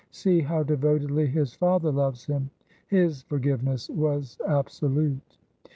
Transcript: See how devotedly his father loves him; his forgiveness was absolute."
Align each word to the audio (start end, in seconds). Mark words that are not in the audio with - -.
See 0.09 0.39
how 0.39 0.63
devotedly 0.63 1.27
his 1.27 1.53
father 1.53 1.91
loves 1.91 2.25
him; 2.25 2.49
his 2.87 3.21
forgiveness 3.21 3.87
was 3.87 4.39
absolute." 4.47 5.37